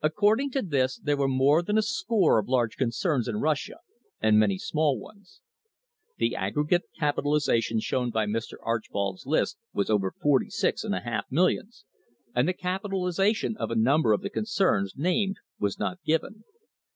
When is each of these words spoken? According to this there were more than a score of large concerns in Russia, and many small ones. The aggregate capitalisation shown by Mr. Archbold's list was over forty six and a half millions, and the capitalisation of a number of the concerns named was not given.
According 0.00 0.52
to 0.52 0.62
this 0.62 0.96
there 1.00 1.16
were 1.16 1.26
more 1.26 1.60
than 1.60 1.76
a 1.76 1.82
score 1.82 2.38
of 2.38 2.46
large 2.46 2.76
concerns 2.76 3.26
in 3.26 3.40
Russia, 3.40 3.78
and 4.20 4.38
many 4.38 4.58
small 4.58 4.96
ones. 4.96 5.40
The 6.18 6.36
aggregate 6.36 6.84
capitalisation 7.00 7.80
shown 7.80 8.10
by 8.10 8.26
Mr. 8.26 8.58
Archbold's 8.62 9.26
list 9.26 9.58
was 9.72 9.90
over 9.90 10.12
forty 10.12 10.50
six 10.50 10.84
and 10.84 10.94
a 10.94 11.00
half 11.00 11.24
millions, 11.32 11.84
and 12.32 12.46
the 12.46 12.52
capitalisation 12.52 13.56
of 13.56 13.72
a 13.72 13.74
number 13.74 14.12
of 14.12 14.22
the 14.22 14.30
concerns 14.30 14.94
named 14.96 15.38
was 15.58 15.80
not 15.80 16.00
given. 16.04 16.44